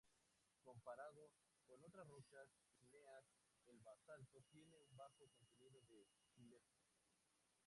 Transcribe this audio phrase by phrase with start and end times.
[0.63, 1.29] Comparado
[1.67, 3.23] con otras rocas ígneas
[3.67, 6.81] el basalto tiene un bajo contenido en sílice.